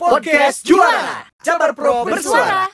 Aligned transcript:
Podcast 0.00 0.64
Juara. 0.64 1.28
Jabar 1.44 1.76
Pro 1.76 2.08
Bersuara. 2.08 2.72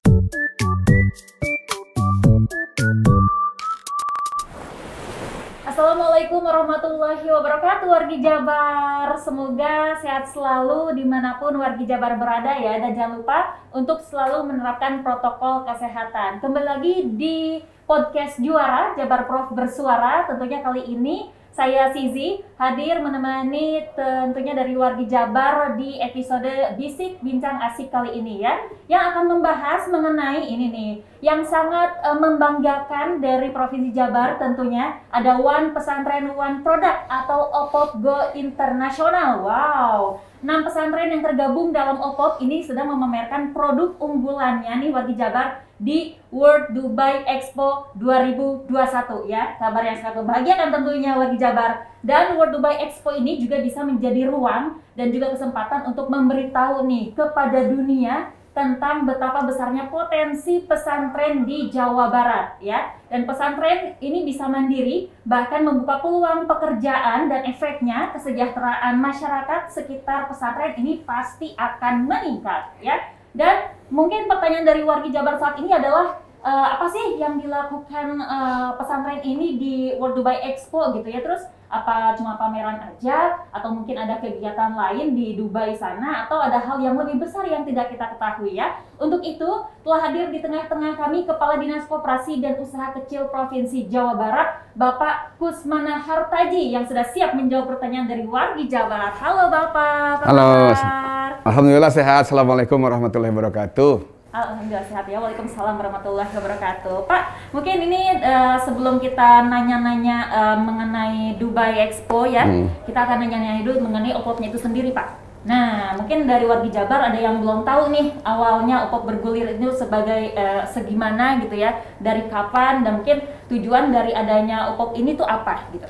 Assalamualaikum 5.66 6.38
warahmatullahi 6.38 7.26
wabarakatuh 7.26 7.90
wargi 7.90 8.22
Jabar. 8.22 9.18
Semoga 9.18 9.98
sehat 9.98 10.30
selalu 10.30 10.94
di 10.94 11.02
mana 11.02 11.42
pun 11.42 11.58
wargi 11.58 11.82
Jabar 11.90 12.14
berada 12.14 12.62
ya. 12.62 12.78
Dan 12.78 12.94
jangan 12.94 13.19
lupa 13.19 13.58
untuk 13.74 14.06
selalu 14.06 14.47
menerapkan 14.47 15.03
protokol 15.03 15.67
kesehatan. 15.67 16.39
Kembali 16.39 16.63
lagi 16.79 16.95
di 17.11 17.59
podcast 17.91 18.39
Juara 18.39 18.95
Jabar 18.95 19.27
Prof 19.27 19.51
Bersuara. 19.51 20.31
Tentunya 20.31 20.63
kali 20.63 20.95
ini 20.95 21.35
saya 21.57 21.88
Sizi 21.88 22.45
hadir 22.61 23.00
menemani 23.00 23.80
tentunya 23.96 24.52
dari 24.52 24.77
wargi 24.77 25.09
Jabar 25.09 25.73
di 25.80 25.96
episode 25.96 26.77
Bisik 26.77 27.16
Bincang 27.25 27.56
Asik 27.64 27.88
kali 27.88 28.20
ini 28.20 28.45
ya 28.45 28.61
yang 28.93 29.09
akan 29.09 29.24
membahas 29.24 29.88
mengenai 29.88 30.45
ini 30.45 30.69
nih 30.69 30.92
yang 31.24 31.41
sangat 31.48 31.97
uh, 32.05 32.20
membanggakan 32.20 33.24
dari 33.24 33.48
Provinsi 33.56 33.88
Jabar 33.97 34.37
tentunya 34.37 35.00
ada 35.09 35.41
One 35.41 35.73
Pesantren 35.73 36.28
One 36.28 36.61
Product 36.61 37.09
atau 37.09 37.48
OPOP 37.48 38.05
Go 38.05 38.36
Internasional. 38.36 39.41
Wow. 39.41 40.00
Enam 40.45 40.62
pesantren 40.62 41.09
yang 41.09 41.25
tergabung 41.25 41.73
dalam 41.73 41.97
OPOP 41.97 42.45
ini 42.45 42.61
sedang 42.61 42.92
memamerkan 42.92 43.56
produk 43.56 43.97
unggulannya 43.97 44.84
nih 44.84 44.92
wargi 44.92 45.16
Jabar 45.16 45.66
di 45.77 46.16
World 46.33 46.73
Dubai 46.73 47.25
Expo 47.29 47.93
2021 48.01 49.29
ya. 49.29 49.57
Kabar 49.61 49.83
yang 49.84 49.98
sangat 50.01 50.25
membahagiakan 50.25 50.69
tentunya 50.73 51.12
wargi 51.17 51.39
Jabar. 51.41 51.89
Dan 52.01 52.37
World 52.41 52.57
Dubai 52.57 52.80
Expo 52.89 53.12
ini 53.12 53.37
juga 53.41 53.61
bisa 53.61 53.84
menjadi 53.84 54.29
ruang 54.29 54.81
dan 54.97 55.12
juga 55.12 55.37
kesempatan 55.37 55.89
untuk 55.93 56.09
memberitahu 56.09 56.89
nih 56.89 57.12
kepada 57.12 57.69
dunia 57.69 58.33
tentang 58.57 59.05
betapa 59.05 59.45
besarnya 59.45 59.93
potensi 59.93 60.65
pesantren 60.65 61.45
di 61.45 61.69
Jawa 61.69 62.09
Barat 62.09 62.56
ya. 62.65 62.97
Dan 63.12 63.28
pesantren 63.28 64.00
ini 64.00 64.25
bisa 64.25 64.48
mandiri 64.48 65.12
bahkan 65.28 65.61
membuka 65.61 66.00
peluang 66.00 66.48
pekerjaan 66.48 67.28
dan 67.28 67.45
efeknya 67.45 68.17
kesejahteraan 68.17 68.97
masyarakat 68.97 69.69
sekitar 69.69 70.33
pesantren 70.33 70.72
ini 70.81 71.05
pasti 71.05 71.53
akan 71.53 72.09
meningkat 72.09 72.72
ya. 72.81 72.97
Dan 73.37 73.77
mungkin 73.92 74.27
pertanyaan 74.27 74.67
dari 74.67 74.83
wargi 74.83 75.12
Jabar 75.12 75.37
saat 75.37 75.61
ini 75.61 75.69
adalah 75.69 76.17
uh, 76.41 76.67
apa 76.81 76.89
sih 76.89 77.20
yang 77.20 77.37
dilakukan 77.37 78.17
uh, 78.25 78.75
pesantren 78.81 79.20
ini 79.20 79.61
di 79.61 79.75
World 80.01 80.17
Dubai 80.17 80.41
Expo 80.48 80.97
gitu 80.97 81.05
ya? 81.05 81.20
Terus 81.20 81.45
apa 81.69 82.17
cuma 82.17 82.41
pameran 82.41 82.81
aja? 82.81 83.45
Atau 83.53 83.77
mungkin 83.77 83.98
ada 84.01 84.23
kegiatan 84.25 84.73
lain 84.73 85.12
di 85.12 85.37
Dubai 85.37 85.77
sana? 85.77 86.25
Atau 86.25 86.41
ada 86.41 86.62
hal 86.65 86.81
yang 86.81 86.97
lebih 86.97 87.20
besar 87.20 87.45
yang 87.45 87.69
tidak 87.69 87.93
kita 87.93 88.17
ketahui 88.17 88.56
ya? 88.56 88.81
Untuk 88.97 89.20
itu 89.20 89.69
telah 89.84 90.00
hadir 90.09 90.33
di 90.33 90.41
tengah-tengah 90.41 90.97
kami 90.97 91.28
Kepala 91.28 91.61
Dinas 91.61 91.84
Koperasi 91.84 92.41
dan 92.41 92.56
Usaha 92.56 92.97
Kecil 92.97 93.28
Provinsi 93.28 93.84
Jawa 93.93 94.17
Barat 94.17 94.48
Bapak 94.73 95.37
Kusmana 95.37 96.00
Hartaji 96.00 96.73
yang 96.73 96.89
sudah 96.89 97.05
siap 97.05 97.37
menjawab 97.37 97.77
pertanyaan 97.77 98.09
dari 98.09 98.25
wargi 98.25 98.65
Jawa 98.65 98.89
Barat 98.89 99.15
halo 99.21 99.45
Bapak. 99.53 100.25
Halo 100.25 101.06
Alhamdulillah 101.47 101.94
sehat 101.94 102.27
Assalamualaikum 102.27 102.75
warahmatullahi 102.75 103.30
wabarakatuh 103.30 104.19
Alhamdulillah 104.34 104.83
sehat 104.83 105.06
ya. 105.06 105.22
Waalaikumsalam 105.22 105.78
warahmatullahi 105.80 106.28
wabarakatuh. 106.28 107.08
Pak, 107.08 107.22
mungkin 107.56 107.88
ini 107.88 108.20
uh, 108.20 108.58
sebelum 108.61 109.00
kita 109.00 109.47
nanya-nanya 109.48 110.28
uh, 110.28 110.56
mengenai 110.61 111.41
Dubai 111.41 111.80
Expo 111.88 112.28
ya, 112.28 112.44
hmm. 112.44 112.84
kita 112.84 113.00
akan 113.00 113.25
nanya-nanya 113.25 113.64
dulu 113.64 113.88
mengenai 113.88 114.12
opopnya 114.12 114.53
itu 114.53 114.61
sendiri, 114.61 114.92
Pak. 114.92 115.16
Nah, 115.48 115.97
mungkin 115.97 116.28
dari 116.28 116.44
wargi 116.44 116.69
Jabar 116.69 117.08
ada 117.08 117.16
yang 117.16 117.41
belum 117.41 117.64
tahu 117.64 117.94
nih 117.97 118.12
awalnya 118.28 118.91
opop 118.91 119.08
bergulir 119.08 119.56
itu 119.56 119.72
sebagai 119.72 120.36
uh, 120.36 120.69
segimana 120.69 121.41
gitu 121.41 121.56
ya, 121.56 121.81
dari 121.97 122.28
kapan 122.28 122.84
dan 122.84 123.00
mungkin 123.00 123.25
tujuan 123.48 123.88
dari 123.88 124.12
adanya 124.12 124.69
opop 124.77 124.92
ini 125.00 125.16
tuh 125.16 125.25
apa 125.25 125.65
gitu. 125.72 125.88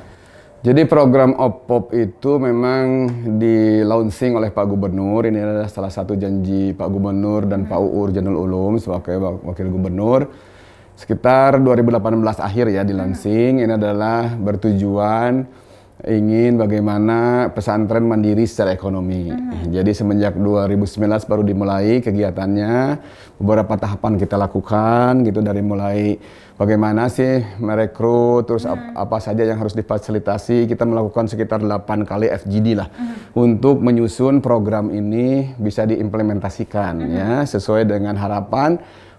Jadi 0.65 0.89
program 0.89 1.37
OPOP 1.37 1.93
itu 1.93 2.41
memang 2.41 3.09
di 3.37 3.85
launching 3.85 4.41
oleh 4.41 4.49
Pak 4.49 4.65
Gubernur. 4.65 5.29
Ini 5.29 5.37
adalah 5.37 5.69
salah 5.69 5.93
satu 5.93 6.17
janji 6.17 6.73
Pak 6.73 6.89
Gubernur 6.89 7.45
dan 7.45 7.65
hmm. 7.65 7.71
Pak 7.71 7.81
Uur 7.81 8.09
Janul 8.09 8.41
Ulum 8.41 8.81
sebagai 8.81 9.21
wakil 9.21 9.69
gubernur. 9.69 10.33
Sekitar 10.97 11.61
2018 11.61 12.41
akhir 12.41 12.73
ya 12.73 12.83
di 12.89 12.97
launching. 12.97 13.61
Ini 13.61 13.77
adalah 13.77 14.33
bertujuan 14.33 15.45
ingin 16.05 16.61
bagaimana 16.61 17.49
pesantren 17.57 18.05
mandiri 18.05 18.45
secara 18.45 18.77
ekonomi. 18.77 19.33
Hmm. 19.33 19.73
Jadi 19.73 19.97
semenjak 19.97 20.37
2019 20.37 21.25
baru 21.25 21.41
dimulai 21.41 22.05
kegiatannya. 22.05 23.01
Beberapa 23.41 23.81
tahapan 23.81 24.21
kita 24.21 24.37
lakukan 24.37 25.25
gitu 25.25 25.41
dari 25.41 25.61
mulai 25.65 26.21
bagaimana 26.61 27.09
sih 27.09 27.41
merekrut, 27.61 28.45
terus 28.45 28.69
hmm. 28.69 28.93
apa 28.93 29.17
saja 29.25 29.49
yang 29.49 29.57
harus 29.57 29.73
difasilitasi. 29.73 30.69
Kita 30.69 30.85
melakukan 30.85 31.33
sekitar 31.33 31.65
8 31.65 32.05
kali 32.05 32.29
FGD 32.29 32.77
lah 32.77 32.93
hmm. 32.93 33.33
untuk 33.33 33.81
menyusun 33.81 34.45
program 34.45 34.93
ini 34.93 35.57
bisa 35.57 35.89
diimplementasikan 35.89 36.93
hmm. 37.01 37.13
ya 37.17 37.33
sesuai 37.49 37.89
dengan 37.89 38.21
harapan 38.21 38.77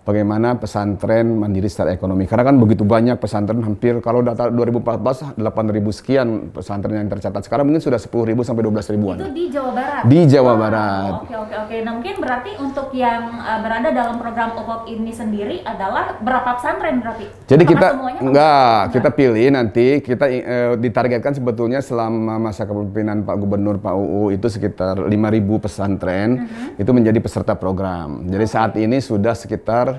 bagaimana 0.08 0.56
pesantren 0.56 1.36
mandiri 1.36 1.68
secara 1.68 1.92
ekonomi. 1.92 2.24
Karena 2.24 2.48
kan 2.48 2.56
begitu 2.56 2.88
banyak 2.88 3.20
pesantren 3.20 3.60
hampir 3.60 4.00
kalau 4.00 4.24
data 4.24 4.48
2014 4.48 5.36
8.000 5.36 5.44
sekian 5.92 6.28
pesantren 6.56 6.96
yang 6.96 7.12
tercatat. 7.12 7.44
Sekarang 7.44 7.68
mungkin 7.68 7.84
sudah 7.84 8.00
10.000 8.00 8.48
sampai 8.48 8.64
12 8.64 8.94
ribuan. 8.96 9.20
Itu 9.20 9.28
di 9.36 9.46
Jawa 9.52 9.72
Barat. 9.76 10.02
Di 10.08 10.20
Jawa 10.32 10.48
oh, 10.48 10.56
Barat. 10.56 11.12
Oke 11.28 11.36
oke 11.36 11.56
oke. 11.68 11.76
Nah, 11.84 11.92
mungkin 12.00 12.16
berarti 12.24 12.52
untuk 12.56 12.88
yang 12.96 13.36
uh, 13.44 13.60
berada 13.60 13.92
dalam 13.92 14.16
program 14.16 14.56
OPOP 14.56 14.88
ini 14.88 15.12
sendiri 15.12 15.60
adalah 15.68 16.16
berapa 16.24 16.56
pesantren 16.56 17.04
berarti? 17.04 17.28
Jadi 17.52 17.64
Apakah 17.68 17.76
kita 17.76 17.88
enggak, 17.92 18.22
enggak, 18.24 18.80
kita 18.96 19.10
pilih 19.12 19.48
nanti 19.52 19.88
kita 20.00 20.26
uh, 20.32 20.74
ditargetkan 20.80 21.34
sebetulnya 21.36 21.84
selama 21.84 22.40
masa 22.40 22.64
kepemimpinan 22.64 23.28
Pak 23.28 23.36
Gubernur 23.36 23.76
Pak 23.84 23.92
UU 23.92 24.40
itu 24.40 24.48
sekitar 24.48 25.04
5.000 25.04 25.12
pesantren 25.60 26.30
uh 26.32 26.40
mhm. 26.40 26.48
-huh. 26.48 26.82
itu 26.82 26.92
menjadi 26.96 27.20
peserta 27.20 27.54
program. 27.60 28.24
Jadi 28.24 28.46
saat 28.48 28.72
ini 28.80 29.04
sudah 29.04 29.36
sekitar 29.36 29.97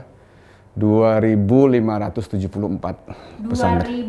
2574 0.79 2.95
pesantren. 3.49 3.49
2574 3.49 4.08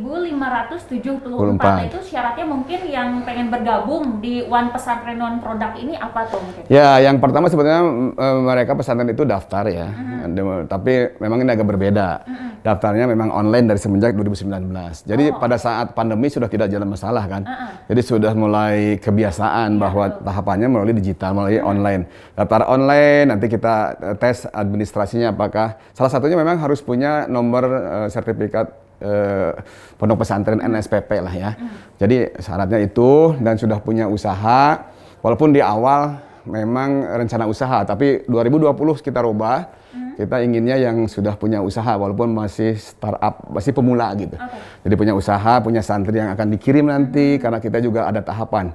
nah, 1.76 1.86
itu 1.86 2.00
syaratnya 2.16 2.46
mungkin 2.48 2.80
yang 2.88 3.22
pengen 3.28 3.52
bergabung 3.52 4.24
di 4.24 4.42
One 4.48 4.72
Pesantren 4.72 5.20
Non 5.20 5.44
Produk 5.44 5.76
ini 5.76 6.00
apa 6.00 6.26
tuh 6.32 6.40
mungkin? 6.40 6.64
Ya, 6.72 6.98
yang 7.04 7.20
pertama 7.20 7.52
sebetulnya 7.52 7.84
e, 8.16 8.28
mereka 8.40 8.74
pesantren 8.74 9.12
itu 9.12 9.28
daftar 9.28 9.68
ya. 9.68 9.92
Uh 9.92 10.32
-huh. 10.32 10.60
Tapi 10.66 11.20
memang 11.20 11.44
ini 11.44 11.52
agak 11.52 11.68
berbeda. 11.68 12.08
Uh 12.24 12.32
-huh. 12.32 12.50
Daftarnya 12.64 13.06
memang 13.08 13.30
online 13.32 13.68
dari 13.70 13.80
semenjak 13.80 14.16
2019. 14.16 14.72
Jadi 15.06 15.26
oh. 15.32 15.40
pada 15.40 15.60
saat 15.60 15.92
pandemi 15.92 16.32
sudah 16.32 16.48
tidak 16.48 16.72
jalan 16.72 16.88
masalah 16.88 17.24
kan. 17.28 17.44
Uh 17.44 17.52
-huh. 17.52 17.72
Jadi 17.92 18.02
sudah 18.02 18.32
mulai 18.34 18.98
kebiasaan 19.04 19.76
yeah, 19.76 19.82
bahwa 19.82 20.06
betul. 20.10 20.24
tahapannya 20.26 20.68
melalui 20.72 20.96
digital, 20.96 21.36
melalui 21.36 21.60
uh 21.60 21.68
-huh. 21.68 21.72
online. 21.76 22.02
Daftar 22.34 22.62
online, 22.66 23.26
nanti 23.36 23.46
kita 23.52 23.76
tes 24.18 24.48
administrasinya 24.50 25.36
apakah 25.36 25.76
salah 25.92 26.12
satunya 26.12 26.40
memang 26.40 26.58
harus 26.58 26.80
punya 26.80 27.28
nomor 27.28 27.64
uh, 27.68 28.08
sertifikat 28.08 28.89
uh, 29.04 29.52
pondok 30.00 30.24
pesantren 30.24 30.60
NSPP 30.64 31.10
lah 31.20 31.34
ya. 31.34 31.52
Jadi 32.00 32.40
syaratnya 32.40 32.80
itu 32.84 33.36
dan 33.40 33.56
sudah 33.60 33.80
punya 33.84 34.08
usaha. 34.08 34.92
Walaupun 35.20 35.52
di 35.52 35.60
awal 35.60 36.16
memang 36.48 37.04
rencana 37.20 37.44
usaha, 37.46 37.84
tapi 37.84 38.24
2020 38.28 38.72
kita 39.04 39.20
rubah. 39.24 39.68
Mm. 39.90 40.10
Kita 40.20 40.36
inginnya 40.44 40.76
yang 40.80 41.08
sudah 41.08 41.36
punya 41.36 41.60
usaha 41.60 41.96
walaupun 41.96 42.32
masih 42.32 42.76
startup, 42.80 43.44
masih 43.52 43.72
pemula 43.76 44.12
gitu. 44.16 44.36
Okay. 44.36 44.88
Jadi 44.88 44.94
punya 44.96 45.14
usaha, 45.16 45.60
punya 45.60 45.84
santri 45.84 46.16
yang 46.20 46.32
akan 46.36 46.48
dikirim 46.56 46.88
nanti 46.88 47.36
mm. 47.36 47.40
karena 47.44 47.60
kita 47.60 47.84
juga 47.84 48.08
ada 48.08 48.24
tahapan 48.24 48.72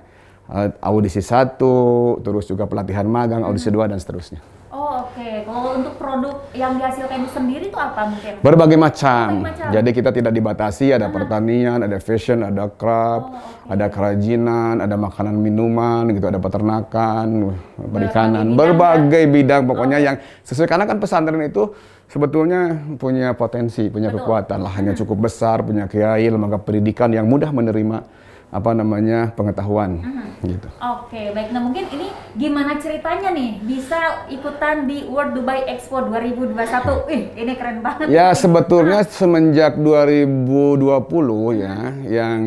uh, 0.50 0.68
audisi 0.84 1.24
satu, 1.24 2.18
terus 2.20 2.44
juga 2.48 2.68
pelatihan 2.68 3.08
magang, 3.08 3.44
audisi 3.44 3.72
dua 3.72 3.88
dan 3.88 4.00
seterusnya. 4.00 4.40
Oh 4.74 5.06
oke, 5.06 5.14
okay. 5.14 5.46
kalau 5.46 5.78
untuk 5.78 5.94
produk 6.02 6.34
yang 6.50 6.74
dihasilkan 6.74 7.22
itu 7.22 7.30
sendiri 7.30 7.70
itu 7.70 7.78
apa 7.78 8.10
mungkin? 8.10 8.42
Berbagai 8.42 8.74
macam. 8.74 9.46
macam. 9.46 9.70
Jadi 9.70 9.90
kita 9.94 10.10
tidak 10.10 10.34
dibatasi, 10.34 10.90
ada 10.90 11.06
uh-huh. 11.06 11.14
pertanian, 11.14 11.78
ada 11.86 12.02
fashion, 12.02 12.42
ada 12.42 12.66
craft, 12.74 13.30
oh, 13.30 13.38
okay. 13.38 13.70
ada 13.70 13.86
kerajinan, 13.86 14.82
ada 14.82 14.98
makanan 14.98 15.38
minuman, 15.38 16.10
gitu, 16.10 16.26
ada 16.26 16.42
peternakan, 16.42 17.54
perikanan, 17.86 18.58
berbagai 18.58 19.30
kan? 19.30 19.34
bidang 19.38 19.62
pokoknya 19.70 19.98
oh. 20.02 20.06
yang 20.10 20.16
sesuai 20.42 20.66
karena 20.66 20.90
kan 20.90 20.98
pesantren 20.98 21.38
itu 21.46 21.70
sebetulnya 22.10 22.74
punya 22.98 23.30
potensi, 23.38 23.86
punya 23.86 24.10
Betul. 24.10 24.26
kekuatan, 24.26 24.58
lahannya 24.58 24.98
cukup 24.98 25.30
besar, 25.30 25.62
punya 25.62 25.86
kiai, 25.86 26.26
lembaga 26.26 26.58
pendidikan 26.58 27.14
yang 27.14 27.30
mudah 27.30 27.54
menerima 27.54 28.23
apa 28.54 28.70
namanya 28.70 29.34
pengetahuan 29.34 29.98
uh-huh. 29.98 30.46
gitu. 30.46 30.68
Oke, 30.78 31.10
okay, 31.10 31.26
baik. 31.34 31.50
Nah 31.50 31.58
mungkin 31.58 31.90
ini 31.90 32.06
gimana 32.38 32.78
ceritanya 32.78 33.34
nih 33.34 33.58
bisa 33.66 34.30
ikutan 34.30 34.86
di 34.86 35.02
World 35.10 35.34
Dubai 35.34 35.66
Expo 35.66 35.98
2021? 36.06 37.10
Ih, 37.10 37.22
ini 37.34 37.52
keren 37.58 37.82
banget. 37.82 38.06
Ya 38.06 38.30
sebetulnya 38.30 39.02
semenjak 39.02 39.74
2020 39.74 41.58
ya, 41.58 41.98
yang 42.06 42.38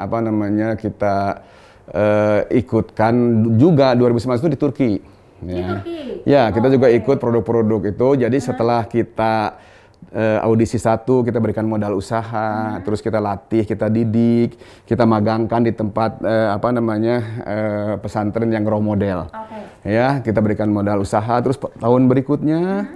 apa 0.00 0.18
namanya 0.24 0.80
kita 0.80 1.44
uh, 1.92 2.40
ikutkan 2.48 3.44
juga 3.60 3.92
2019 3.92 4.40
itu 4.40 4.50
di 4.56 4.60
Turki. 4.60 4.90
Di 5.44 5.52
Ya, 5.60 5.68
Turki? 5.76 6.00
ya 6.24 6.42
kita 6.52 6.66
Oh, 6.68 6.72
juga 6.72 6.88
ikut 6.88 7.16
produk-produk 7.20 7.80
itu. 7.92 8.08
Jadi 8.16 8.38
setelah 8.40 8.88
kita 8.88 9.60
eh, 10.10 10.38
audisi 10.42 10.76
satu, 10.76 11.22
kita 11.22 11.38
berikan 11.38 11.66
modal 11.66 11.94
usaha, 11.98 12.78
terus 12.82 13.00
kita 13.00 13.18
latih, 13.22 13.62
kita 13.66 13.86
didik, 13.86 14.58
kita 14.84 15.06
magangkan 15.06 15.62
di 15.62 15.72
tempat 15.74 16.20
eh, 16.22 16.48
apa 16.50 16.68
namanya 16.74 17.16
eh, 17.46 17.92
pesantren 17.98 18.50
yang 18.50 18.66
role 18.66 18.84
model. 18.84 19.30
Oke. 19.30 19.90
Ya, 19.90 20.20
kita 20.20 20.42
berikan 20.44 20.68
modal 20.68 21.00
usaha. 21.00 21.40
Terus 21.40 21.56
tahun 21.56 22.10
berikutnya 22.10 22.90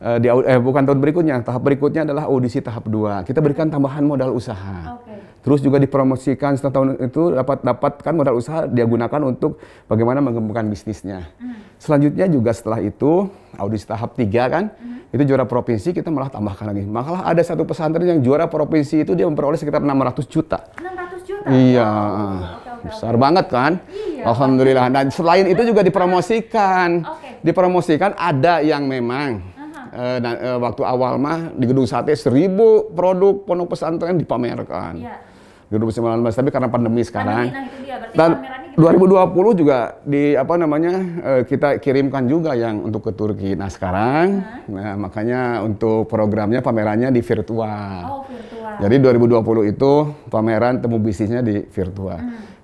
eh, 0.00 0.18
di 0.22 0.28
au- 0.30 0.46
eh, 0.46 0.56
bukan 0.56 0.82
tahun 0.86 0.98
berikutnya, 1.02 1.42
tahap 1.44 1.62
berikutnya 1.66 2.08
adalah 2.08 2.30
audisi 2.30 2.62
tahap 2.64 2.88
2. 2.88 3.26
Kita 3.28 3.42
berikan 3.42 3.68
tambahan 3.68 4.06
modal 4.06 4.32
usaha. 4.32 4.96
Oke. 4.96 5.10
Terus 5.40 5.64
juga 5.64 5.80
dipromosikan 5.80 6.52
setelah 6.52 6.72
tahun 6.76 6.88
itu 7.00 7.32
dapat 7.32 7.64
dapatkan 7.64 8.12
modal 8.12 8.36
usaha 8.36 8.68
dia 8.68 8.84
gunakan 8.84 9.20
untuk 9.24 9.56
bagaimana 9.88 10.20
mengembangkan 10.20 10.68
bisnisnya. 10.68 11.32
Selanjutnya 11.80 12.28
juga 12.28 12.52
setelah 12.52 12.84
itu 12.84 13.24
audisi 13.56 13.88
tahap 13.88 14.12
3 14.20 14.52
kan, 14.52 14.68
itu 15.10 15.22
juara 15.26 15.42
provinsi 15.42 15.90
kita 15.90 16.06
malah 16.06 16.30
tambahkan 16.30 16.70
lagi. 16.70 16.86
Malah 16.86 17.26
ada 17.26 17.42
satu 17.42 17.66
pesantren 17.66 18.06
yang 18.06 18.22
juara 18.22 18.46
provinsi 18.46 19.02
itu 19.02 19.18
dia 19.18 19.26
memperoleh 19.26 19.58
sekitar 19.58 19.82
600 19.82 20.22
juta. 20.30 20.70
600 20.78 21.26
juta? 21.26 21.46
Iya, 21.50 21.90
Wow. 21.90 22.62
Oke, 22.62 22.70
oke, 22.70 22.84
besar 22.86 23.14
banget 23.18 23.46
kan? 23.50 23.72
Iya. 23.90 24.22
Alhamdulillah. 24.30 24.86
Dan 24.94 25.06
selain 25.10 25.50
itu 25.50 25.62
juga 25.66 25.82
dipromosikan. 25.82 27.02
Oke. 27.02 27.42
Dipromosikan 27.42 28.14
ada 28.14 28.62
yang 28.62 28.86
memang 28.86 29.42
eh, 29.90 30.18
dan, 30.22 30.34
eh, 30.38 30.58
waktu 30.62 30.82
awal 30.86 31.18
mah 31.18 31.50
di 31.58 31.64
gedung 31.66 31.90
sate 31.90 32.14
seribu 32.14 32.94
produk 32.94 33.42
pondok 33.42 33.74
pesantren 33.74 34.14
dipamerkan. 34.14 34.94
Iya. 34.94 35.26
2019 35.70 36.34
tapi 36.34 36.50
karena 36.50 36.66
pandemi 36.70 37.02
sekarang. 37.02 37.50
Pandemi, 37.50 37.54
nah 37.54 37.62
itu 37.66 37.78
dia. 37.82 37.96
Berarti 37.98 38.14
Dan? 38.18 38.30
2020 38.76 39.60
juga 39.60 39.98
di 40.06 40.38
apa 40.38 40.54
namanya 40.54 40.94
eh, 41.22 41.42
kita 41.46 41.82
kirimkan 41.82 42.26
juga 42.30 42.54
yang 42.54 42.86
untuk 42.86 43.10
ke 43.10 43.12
Turki. 43.16 43.58
Nah 43.58 43.66
sekarang, 43.66 44.42
nah 44.70 44.94
makanya 44.94 45.64
untuk 45.66 46.06
programnya 46.06 46.62
pamerannya 46.62 47.10
di 47.10 47.20
virtual. 47.24 48.00
Oh, 48.06 48.22
virtual. 48.26 48.78
Jadi 48.78 48.96
2020 49.02 49.72
itu 49.74 49.92
pameran 50.30 50.78
temu 50.78 50.96
bisnisnya 51.02 51.42
di 51.42 51.66
virtual. 51.66 52.20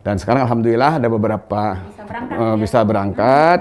Dan 0.07 0.23
sekarang 0.23 0.47
alhamdulillah 0.47 1.03
ada 1.03 1.09
beberapa 1.11 1.63
Bisa 1.83 2.05
berangkat 2.07 2.39
eh, 2.39 2.47
ya? 2.47 2.55
bisa 2.55 2.79
berangkat. 2.87 3.61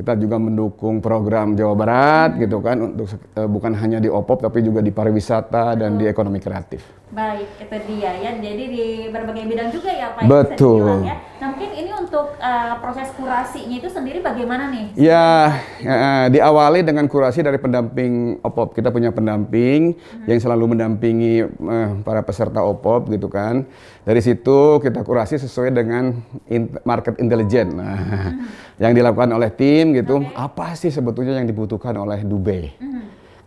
Kita 0.00 0.16
juga 0.16 0.40
mendukung 0.40 1.04
program 1.04 1.52
Jawa 1.52 1.74
Barat 1.76 2.30
gitu 2.40 2.62
kan 2.64 2.78
untuk 2.78 3.10
eh, 3.36 3.48
bukan 3.50 3.74
hanya 3.76 3.98
di 4.00 4.08
OPOP 4.08 4.46
tapi 4.46 4.62
juga 4.62 4.80
di 4.80 4.94
pariwisata 4.94 5.76
dan 5.76 5.98
di 5.98 6.06
ekonomi 6.06 6.38
kreatif. 6.40 6.99
Baik, 7.10 7.48
itu 7.58 7.76
dia 7.90 8.10
ya. 8.22 8.30
Jadi 8.38 8.64
di 8.70 8.84
berbagai 9.10 9.42
bidang 9.42 9.74
juga 9.74 9.90
ya 9.90 10.14
Pak. 10.14 10.30
Betul. 10.30 10.46
Bisa 10.54 10.94
dibilang 10.94 11.02
ya. 11.02 11.16
Nah 11.40 11.46
mungkin 11.56 11.70
ini 11.72 11.90
untuk 11.96 12.36
uh, 12.36 12.74
proses 12.78 13.08
kurasinya 13.16 13.76
itu 13.80 13.88
sendiri 13.90 14.22
bagaimana 14.22 14.68
nih? 14.70 14.92
Ya, 14.94 15.56
eh, 15.80 16.26
diawali 16.30 16.84
dengan 16.84 17.08
kurasi 17.10 17.42
dari 17.42 17.58
pendamping 17.58 18.38
OPOP. 18.44 18.78
Kita 18.78 18.92
punya 18.94 19.10
pendamping 19.10 19.96
yang 20.28 20.38
selalu 20.38 20.76
mendampingi 20.76 21.42
eh, 21.48 21.90
para 22.06 22.22
peserta 22.22 22.62
OPOP 22.62 23.10
gitu 23.10 23.26
kan. 23.26 23.66
Dari 24.06 24.20
situ 24.22 24.78
kita 24.78 25.02
kurasi 25.02 25.40
sesuai 25.40 25.74
dengan 25.74 26.14
in- 26.46 26.78
market 26.86 27.18
intelligence. 27.18 27.72
Nah, 27.74 28.36
yang 28.78 28.92
dilakukan 28.94 29.34
oleh 29.34 29.50
tim 29.50 29.96
gitu, 29.98 30.22
apa 30.36 30.78
sih 30.78 30.94
sebetulnya 30.94 31.40
yang 31.40 31.48
dibutuhkan 31.48 31.96
oleh 31.98 32.22
Dubai? 32.22 32.70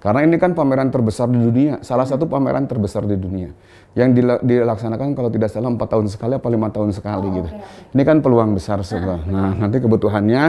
Karena 0.04 0.20
ini 0.28 0.36
kan 0.36 0.52
pameran 0.52 0.92
terbesar 0.92 1.32
di 1.32 1.40
dunia, 1.40 1.80
salah 1.80 2.04
satu 2.04 2.28
pameran 2.28 2.68
terbesar 2.68 3.08
di 3.08 3.16
dunia. 3.16 3.56
Yang 3.96 4.10
dila- 4.20 4.42
dilaksanakan 4.44 5.16
kalau 5.16 5.32
tidak 5.32 5.48
salah 5.48 5.72
empat 5.72 5.88
tahun 5.88 6.12
sekali 6.12 6.36
apa 6.36 6.48
lima 6.52 6.68
tahun 6.68 6.92
sekali 6.92 7.32
Oh, 7.32 7.36
gitu. 7.40 7.48
oke. 7.48 7.96
Ini 7.96 8.04
kan 8.04 8.20
peluang 8.20 8.52
besar 8.52 8.84
sebenarnya. 8.84 9.32
Nah, 9.32 9.52
nanti 9.56 9.80
kebutuhannya 9.80 10.44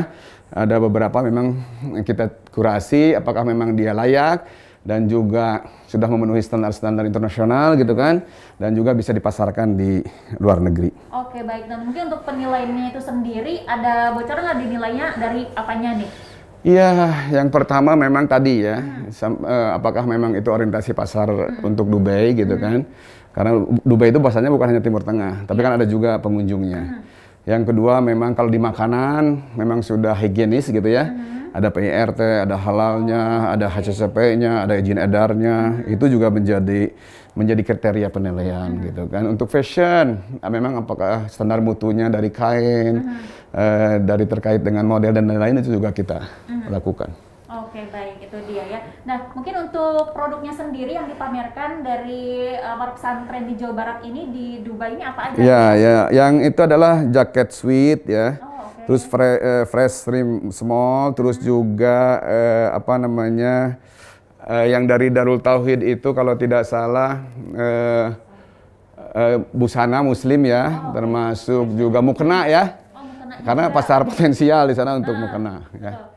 ada 0.51 0.77
beberapa 0.83 1.23
memang 1.23 1.55
kita 2.03 2.51
kurasi 2.51 3.15
apakah 3.15 3.47
memang 3.47 3.79
dia 3.79 3.95
layak 3.95 4.43
dan 4.83 5.07
juga 5.07 5.65
sudah 5.87 6.11
memenuhi 6.11 6.43
standar-standar 6.43 7.07
internasional 7.07 7.79
gitu 7.79 7.95
kan 7.95 8.21
dan 8.59 8.75
juga 8.75 8.91
bisa 8.91 9.15
dipasarkan 9.15 9.79
di 9.79 10.03
luar 10.37 10.59
negeri. 10.59 10.91
Oke 11.09 11.41
baik, 11.41 11.71
dan 11.71 11.87
mungkin 11.87 12.11
untuk 12.11 12.27
penilaiannya 12.27 12.91
itu 12.91 13.01
sendiri 13.01 13.63
ada 13.65 14.13
bocoran 14.13 14.45
nggak 14.45 14.59
dinilainya 14.61 15.07
dari 15.15 15.47
apanya 15.55 16.03
nih? 16.03 16.11
Iya, 16.65 16.83
yang 17.29 17.49
pertama 17.53 17.93
memang 17.93 18.25
tadi 18.25 18.65
ya, 18.65 18.81
sam- 19.13 19.45
eh, 19.45 19.69
apakah 19.77 20.09
memang 20.09 20.33
itu 20.33 20.49
orientasi 20.49 20.97
pasar 20.97 21.29
untuk 21.61 21.93
Dubai 21.93 22.33
gitu 22.33 22.57
kan? 22.57 22.89
Karena 23.37 23.53
Dubai 23.85 24.09
itu 24.09 24.17
bahasanya 24.17 24.49
bukan 24.49 24.73
hanya 24.73 24.81
Timur 24.81 25.05
Tengah, 25.05 25.45
tapi 25.45 25.61
kan 25.61 25.77
ada 25.77 25.85
juga 25.85 26.17
pengunjungnya. 26.25 27.05
Yang 27.45 27.73
kedua 27.73 28.01
memang 28.01 28.33
kalau 28.33 28.49
di 28.49 28.57
makanan 28.57 29.53
memang 29.57 29.85
sudah 29.85 30.17
higienis 30.17 30.73
gitu 30.73 30.89
ya. 30.89 31.13
Ada 31.55 31.71
PIRT, 31.71 32.51
ada 32.51 32.59
halalnya, 32.59 33.55
ada 33.55 33.71
HCCP-nya, 33.71 34.67
ada 34.67 34.75
izin 34.75 34.99
edarnya. 34.99 35.87
Itu 35.87 36.11
juga 36.11 36.27
menjadi 36.27 36.91
menjadi 37.35 37.63
kriteria 37.63 38.09
penilaian 38.11 38.75
gitu 38.83 39.07
kan. 39.07 39.23
Untuk 39.31 39.47
fashion, 39.51 40.19
memang 40.43 40.83
apakah 40.83 41.31
standar 41.31 41.63
mutunya 41.63 42.11
dari 42.11 42.31
kain, 42.35 43.07
eh, 43.55 44.03
dari 44.03 44.27
terkait 44.27 44.63
dengan 44.63 44.87
model 44.87 45.15
dan 45.15 45.31
lain-lain 45.31 45.63
itu 45.63 45.79
juga 45.79 45.95
kita 45.95 46.27
lakukan. 46.71 47.24
Oke 47.75 47.91
baik, 47.91 48.31
itu 48.31 48.39
dia 48.47 48.65
ya. 48.71 48.81
Nah 49.03 49.35
mungkin 49.35 49.67
untuk 49.67 50.15
produknya 50.15 50.55
sendiri 50.55 50.95
yang 50.95 51.11
dipamerkan 51.11 51.83
dari 51.83 52.55
uh, 52.55 52.79
para 52.79 52.95
pesantren 52.95 53.51
di 53.51 53.59
Jawa 53.59 53.75
Barat 53.75 53.99
ini 54.07 54.31
di 54.31 54.47
Dubai 54.63 54.95
ini 54.95 55.03
apa 55.03 55.35
aja? 55.35 55.43
Ya, 55.43 55.63
ya, 55.75 55.97
yang 56.15 56.39
itu 56.47 56.63
adalah 56.63 57.03
jaket 57.11 57.51
sweet 57.51 58.07
ya. 58.07 58.39
Oh. 58.47 58.71
Terus 58.87 59.03
fre- 59.03 59.43
eh, 59.43 59.65
fresh 59.67 60.07
trim 60.07 60.55
small, 60.55 61.19
terus 61.19 61.35
juga 61.43 62.23
eh, 62.23 62.71
apa 62.71 62.95
namanya 62.95 63.75
eh, 64.47 64.71
yang 64.71 64.87
dari 64.87 65.11
Darul 65.11 65.43
Tauhid 65.43 65.83
itu 65.83 66.15
kalau 66.15 66.39
tidak 66.39 66.63
salah 66.71 67.27
eh, 67.59 68.07
eh, 69.19 69.37
busana 69.51 69.99
muslim 69.99 70.47
ya, 70.47 70.95
termasuk 70.95 71.75
juga 71.75 71.99
mukena 71.99 72.47
ya. 72.47 72.79
Oh, 72.95 73.03
mukenanya 73.03 73.43
Karena 73.43 73.65
juga. 73.67 73.75
pasar 73.75 74.07
potensial 74.07 74.71
di 74.71 74.79
sana 74.79 74.95
untuk 74.95 75.19
Ah, 75.19 75.23
mukena 75.27 75.55
ya. 75.75 75.95
betul. 75.99 76.14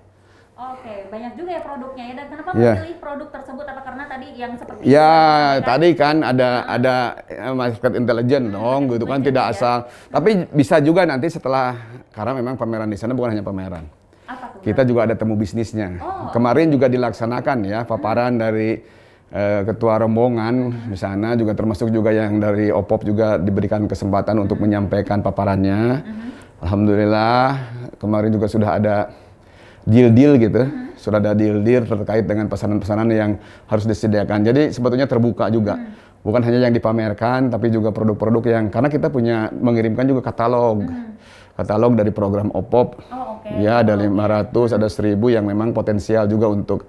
Oke, 0.58 1.06
banyak 1.14 1.38
juga 1.38 1.50
ya 1.54 1.62
produknya 1.62 2.04
ya. 2.10 2.14
Dan 2.18 2.26
kenapa 2.34 2.50
Iya. 2.58 2.74
memilih 2.82 2.98
produk 2.98 3.30
tersebut? 3.30 3.62
Apa 3.62 3.82
karena 3.86 4.04
tadi 4.10 4.28
yang 4.34 4.52
seperti 4.58 4.82
Ya, 4.90 5.14
itu, 5.62 5.70
tadi 5.70 5.90
kan 5.94 6.16
ada 6.26 6.50
ada 6.66 6.96
eh, 7.30 7.54
market 7.54 7.94
intelligence 7.94 8.50
dong, 8.50 8.82
gitu 8.90 9.06
kan 9.06 9.22
tidak 9.22 9.46
ya. 9.46 9.54
asal. 9.54 9.78
Tapi 10.10 10.50
bisa 10.50 10.82
juga 10.82 11.06
nanti 11.06 11.30
setelah 11.30 11.78
karena 12.10 12.42
memang 12.42 12.58
pameran 12.58 12.90
di 12.90 12.98
sana 12.98 13.14
bukan 13.14 13.38
hanya 13.38 13.46
pameran. 13.46 13.86
Apa 14.26 14.58
tuh? 14.58 14.66
Kita 14.66 14.82
juga 14.82 15.06
ada 15.06 15.14
temu 15.14 15.38
bisnisnya. 15.38 16.02
Oh. 16.02 16.34
Kemarin 16.34 16.74
juga 16.74 16.90
dilaksanakan 16.90 17.58
ya 17.62 17.80
paparan 17.86 18.42
dari 18.42 18.82
eh, 19.30 19.62
ketua 19.62 20.02
rombongan 20.02 20.90
di 20.90 20.98
sana 20.98 21.38
juga 21.38 21.54
termasuk 21.54 21.94
juga 21.94 22.10
yang 22.10 22.42
dari 22.42 22.74
OPOP 22.74 23.06
juga 23.06 23.38
diberikan 23.38 23.86
kesempatan 23.86 24.42
untuk 24.42 24.58
menyampaikan 24.58 25.22
paparannya. 25.22 26.02
Alhamdulillah 26.66 27.46
kemarin 28.02 28.34
juga 28.34 28.50
sudah 28.50 28.82
ada 28.82 28.96
deal-deal 29.88 30.36
gitu. 30.36 30.62
Sudah 31.00 31.24
ada 31.24 31.32
deal-deal 31.32 31.88
terkait 31.88 32.28
dengan 32.28 32.52
pesanan-pesanan 32.52 33.08
yang 33.08 33.32
harus 33.72 33.88
disediakan. 33.88 34.44
Jadi 34.44 34.76
sebetulnya 34.76 35.08
terbuka 35.08 35.48
juga. 35.48 35.80
Bukan 36.28 36.44
hanya 36.44 36.68
yang 36.68 36.76
dipamerkan 36.76 37.48
tapi 37.48 37.72
juga 37.72 37.96
produk-produk 37.96 38.44
yang 38.60 38.66
karena 38.68 38.92
kita 38.92 39.08
punya 39.08 39.48
mengirimkan 39.56 40.04
juga 40.04 40.28
katalog. 40.28 40.84
Katalog 41.56 41.96
dari 41.96 42.12
program 42.12 42.52
OPOP. 42.52 43.02
Oh, 43.10 43.40
oke. 43.40 43.50
Ya, 43.64 43.82
ada 43.82 43.98
500, 43.98 44.78
ada 44.78 44.86
1000 44.92 45.18
yang 45.34 45.48
memang 45.48 45.74
potensial 45.74 46.30
juga 46.30 46.52
untuk 46.52 46.86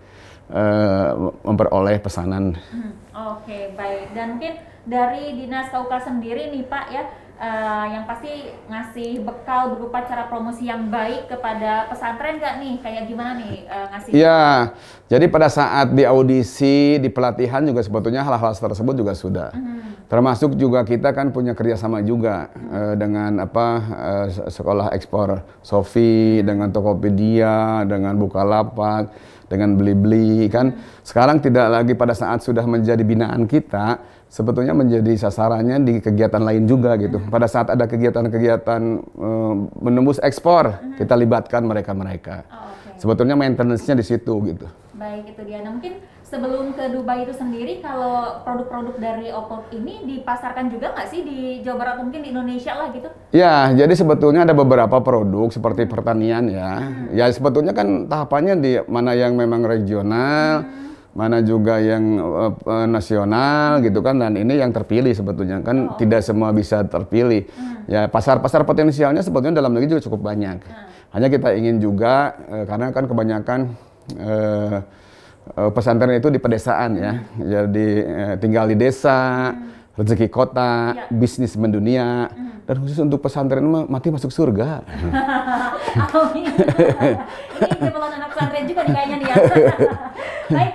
eh, 0.53 1.11
memperoleh 1.47 1.97
pesanan. 2.05 2.53
Hmm, 2.69 2.93
Oke, 3.19 3.73
baik. 3.75 4.13
Dan 4.13 4.37
mungkin 4.37 4.55
dari 4.85 5.35
Dinas 5.35 5.73
KUK 5.73 5.93
sendiri 6.05 6.53
nih 6.55 6.69
Pak 6.69 6.85
ya, 6.93 7.03
eh, 7.39 7.87
yang 7.95 8.05
pasti 8.05 8.51
ngasih 8.69 9.23
bekal 9.23 9.79
berupa 9.79 10.03
cara 10.05 10.27
promosi 10.27 10.67
yang 10.67 10.91
baik 10.91 11.31
kepada 11.31 11.87
pesantren 11.89 12.43
nggak 12.43 12.55
nih? 12.61 12.75
Kayak 12.83 13.03
gimana 13.07 13.31
nih 13.39 13.55
eh, 13.65 13.87
ngasih? 13.95 14.11
Iya, 14.13 14.43
jadi 15.07 15.27
pada 15.31 15.49
saat 15.49 15.95
di 15.95 16.03
audisi, 16.03 16.99
di 16.99 17.09
pelatihan 17.09 17.63
juga 17.63 17.81
sebetulnya 17.81 18.27
hal-hal 18.27 18.53
tersebut 18.53 18.95
juga 18.99 19.15
sudah. 19.15 19.51
Termasuk 20.09 20.57
juga 20.57 20.83
kita 20.89 21.13
kan 21.13 21.31
punya 21.37 21.53
kerjasama 21.53 22.01
juga 22.03 22.49
eh, 22.53 22.95
dengan 22.97 23.45
apa 23.45 23.67
se- 24.33 24.49
sekolah 24.61 24.91
ekspor 24.97 25.45
Sofi, 25.61 26.41
dengan 26.41 26.73
Tokopedia, 26.73 27.85
dengan 27.85 28.17
Bukalapak, 28.17 29.13
dengan 29.49 29.75
Blibli 29.75 30.47
kan. 30.53 30.77
Sekarang 31.03 31.41
tidak 31.41 31.67
lagi 31.73 31.93
pada 31.97 32.13
saat 32.13 32.45
sudah 32.45 32.63
menjadi 32.69 33.01
binaan 33.01 33.49
kita, 33.49 33.99
sebetulnya 34.29 34.77
menjadi 34.77 35.17
sasarannya 35.17 35.83
di 35.83 35.95
kegiatan 35.99 36.41
lain 36.45 36.69
juga 36.69 36.95
gitu. 37.01 37.19
Pada 37.33 37.49
saat 37.49 37.73
ada 37.73 37.89
kegiatan-kegiatan 37.89 38.83
eh, 39.01 39.55
menembus 39.83 40.21
ekspor, 40.21 40.95
kita 41.01 41.17
libatkan 41.17 41.65
mereka-mereka. 41.65 42.45
Oh. 42.53 42.69
Sebetulnya 43.01 43.35
maintenance-nya 43.35 43.95
di 43.97 44.05
situ 44.05 44.35
gitu. 44.47 44.67
Baik 44.99 45.33
itu 45.33 45.43
dia. 45.47 45.63
Nah 45.63 45.71
mungkin 45.75 46.03
sebelum 46.29 46.77
ke 46.77 46.93
Dubai 46.93 47.25
itu 47.25 47.33
sendiri, 47.33 47.81
kalau 47.81 48.45
produk-produk 48.45 49.01
dari 49.01 49.33
Opop 49.33 49.73
ini 49.73 50.05
dipasarkan 50.05 50.69
juga 50.69 50.93
nggak 50.93 51.09
sih 51.09 51.25
di 51.25 51.39
Jawa 51.65 51.77
Barat 51.81 51.97
mungkin 52.05 52.21
di 52.21 52.29
Indonesia 52.31 52.77
lah 52.77 52.93
gitu? 52.93 53.09
Ya, 53.33 53.73
jadi 53.73 53.91
sebetulnya 53.97 54.45
ada 54.45 54.53
beberapa 54.53 55.01
produk 55.01 55.49
seperti 55.49 55.89
pertanian 55.89 56.53
ya. 56.53 56.85
Hmm. 56.85 57.17
Ya 57.17 57.33
sebetulnya 57.33 57.73
kan 57.73 58.07
tahapannya 58.07 58.55
di 58.61 58.73
mana 58.85 59.17
yang 59.17 59.41
memang 59.41 59.65
regional, 59.65 60.69
hmm. 60.69 61.17
mana 61.17 61.41
juga 61.41 61.81
yang 61.81 62.21
uh, 62.21 62.85
nasional 62.85 63.81
gitu 63.81 64.05
kan. 64.05 64.21
Dan 64.21 64.37
ini 64.37 64.61
yang 64.61 64.69
terpilih 64.69 65.17
sebetulnya 65.17 65.65
kan 65.65 65.93
oh. 65.93 65.97
tidak 65.97 66.21
semua 66.21 66.53
bisa 66.53 66.85
terpilih. 66.85 67.49
Hmm. 67.57 67.89
Ya 67.89 68.05
pasar-pasar 68.05 68.69
potensialnya 68.69 69.25
sebetulnya 69.25 69.65
dalam 69.65 69.73
negeri 69.73 69.97
juga 69.97 70.05
cukup 70.05 70.29
banyak. 70.29 70.61
Hmm. 70.61 70.87
Hanya 71.09 71.33
kita 71.33 71.57
ingin 71.57 71.81
juga 71.81 72.37
uh, 72.53 72.69
karena 72.69 72.93
kan 72.93 73.05
kebanyakan 73.09 73.61
uh, 74.21 74.85
uh, 75.57 75.71
pesantren 75.73 76.19
itu 76.19 76.29
di 76.29 76.41
pedesaan 76.41 76.91
ya. 76.99 77.13
Jadi 77.39 77.89
uh, 78.05 78.35
tinggal 78.37 78.69
di 78.69 78.77
desa, 78.77 79.53
hmm. 79.55 79.97
rezeki 79.97 80.29
kota, 80.29 80.93
ya. 80.93 81.05
bisnis 81.09 81.55
mendunia. 81.55 82.29
Hmm. 82.29 82.61
Dan 82.69 82.85
khusus 82.85 83.01
untuk 83.01 83.25
pesantren 83.25 83.65
mah 83.65 83.89
mati 83.89 84.13
masuk 84.13 84.29
surga. 84.29 84.85
Amin. 86.21 86.53
Ini 86.53 87.89
anak 87.89 88.29
pesantren 88.37 88.65
juga 88.69 88.81
nih 88.85 88.93
kayaknya 88.93 89.17
nih 89.17 89.27
ya. 89.29 89.37
Baik, 90.53 90.73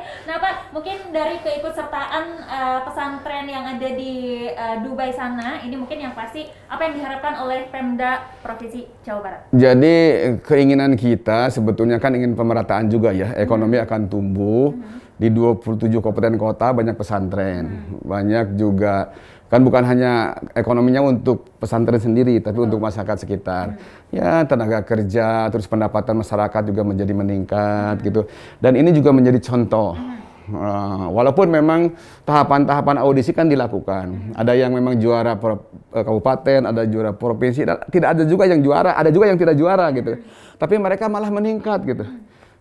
dari 1.13 1.38
keikutsertaan 1.46 2.25
uh, 2.41 2.79
pesantren 2.89 3.46
yang 3.46 3.63
ada 3.70 3.89
di 3.93 4.50
uh, 4.50 4.82
Dubai 4.82 5.13
sana, 5.13 5.62
ini 5.62 5.77
mungkin 5.77 6.01
yang 6.01 6.17
pasti 6.17 6.50
apa 6.65 6.89
yang 6.89 6.98
diharapkan 6.98 7.38
oleh 7.46 7.70
Pemda 7.70 8.34
Provinsi 8.41 8.89
Jawa 9.05 9.22
Barat? 9.22 9.41
Jadi 9.53 9.96
keinginan 10.41 10.98
kita 10.98 11.53
sebetulnya 11.53 12.01
kan 12.01 12.17
ingin 12.17 12.34
pemerataan 12.34 12.89
juga 12.89 13.13
ya, 13.13 13.38
ekonomi 13.38 13.77
hmm. 13.77 13.86
akan 13.86 14.01
tumbuh. 14.10 14.74
Hmm. 14.74 15.00
Di 15.13 15.29
27 15.29 15.93
kabupaten 16.01 16.36
kota 16.41 16.74
banyak 16.74 16.98
pesantren, 16.98 17.63
hmm. 17.70 18.01
banyak 18.01 18.58
juga 18.58 19.13
kan 19.46 19.62
bukan 19.62 19.86
hanya 19.86 20.34
ekonominya 20.58 21.05
untuk 21.05 21.53
pesantren 21.62 22.01
sendiri, 22.01 22.41
tapi 22.41 22.58
oh. 22.58 22.65
untuk 22.65 22.82
masyarakat 22.82 23.22
sekitar. 23.22 23.77
Hmm. 23.77 24.10
Ya 24.10 24.41
tenaga 24.50 24.82
kerja, 24.82 25.53
terus 25.53 25.70
pendapatan 25.70 26.17
masyarakat 26.17 26.65
juga 26.65 26.82
menjadi 26.82 27.13
meningkat 27.13 28.01
hmm. 28.01 28.05
gitu. 28.10 28.22
Dan 28.58 28.74
ini 28.82 28.89
juga 28.89 29.13
menjadi 29.13 29.38
contoh. 29.38 29.93
Hmm. 29.93 30.23
Uh, 30.44 31.08
walaupun 31.08 31.48
memang 31.48 31.96
tahapan-tahapan 32.28 33.00
audisi 33.00 33.32
kan 33.32 33.48
dilakukan, 33.48 34.36
ada 34.36 34.52
yang 34.52 34.76
memang 34.76 35.00
juara 35.00 35.40
pro, 35.40 35.56
uh, 35.56 36.04
kabupaten, 36.04 36.68
ada 36.68 36.84
juara 36.84 37.16
provinsi, 37.16 37.64
tidak 37.64 38.10
ada 38.12 38.24
juga 38.28 38.44
yang 38.52 38.60
juara, 38.60 39.00
ada 39.00 39.08
juga 39.08 39.32
yang 39.32 39.40
tidak 39.40 39.56
juara 39.56 39.88
gitu. 39.96 40.20
Tapi 40.60 40.76
mereka 40.76 41.08
malah 41.08 41.32
meningkat 41.32 41.88
gitu. 41.88 42.04